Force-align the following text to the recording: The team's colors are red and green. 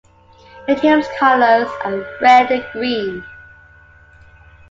The 0.67 0.73
team's 0.73 1.05
colors 1.19 1.69
are 1.85 2.03
red 2.21 2.49
and 2.49 2.65
green. 2.73 3.23